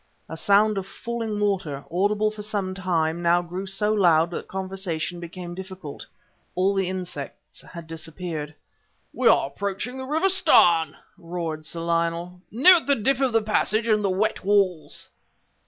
A 0.27 0.35
sound 0.35 0.79
of 0.79 0.87
falling 0.87 1.39
water, 1.39 1.85
audible 1.91 2.31
for 2.31 2.41
some 2.41 2.73
time, 2.73 3.21
now 3.21 3.43
grew 3.43 3.67
so 3.67 3.93
loud 3.93 4.31
that 4.31 4.47
conversation 4.47 5.19
became 5.19 5.53
difficult. 5.53 6.07
All 6.55 6.73
the 6.73 6.89
insects 6.89 7.61
had 7.61 7.85
disappeared. 7.85 8.55
"We 9.13 9.27
are 9.27 9.45
approaching 9.45 9.99
the 9.99 10.07
River 10.07 10.29
Starn!" 10.29 10.97
roared 11.19 11.67
Sir 11.67 11.81
Lionel. 11.81 12.41
"Note 12.49 12.87
the 12.87 12.95
dip 12.95 13.21
of 13.21 13.31
the 13.31 13.43
passage 13.43 13.87
and 13.87 14.03
the 14.03 14.09
wet 14.09 14.43
walls!" 14.43 15.07